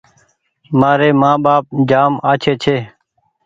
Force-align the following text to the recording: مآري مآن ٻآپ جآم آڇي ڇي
مآري 0.79 1.09
مآن 1.21 1.35
ٻآپ 1.43 1.63
جآم 1.89 2.13
آڇي 2.31 2.53
ڇي 2.63 2.77